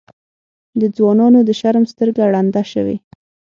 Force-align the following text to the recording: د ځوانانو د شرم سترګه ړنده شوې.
د 0.79 0.81
ځوانانو 0.95 1.39
د 1.47 1.49
شرم 1.59 1.83
سترګه 1.91 2.23
ړنده 2.33 2.63
شوې. 2.71 2.97